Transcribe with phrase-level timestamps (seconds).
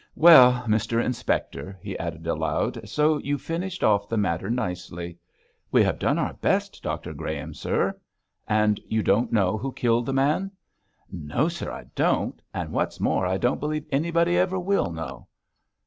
[0.15, 5.19] Well, Mr Inspector,' he added aloud, 'so you've finished off the matter nicely.'
[5.71, 7.93] 'We have done our best, Dr Graham, sir.'
[8.47, 10.49] 'And you don't know who killed the man?'
[11.11, 15.27] 'No, sir, I don't; and what's more, I don't believe anybody ever will know.'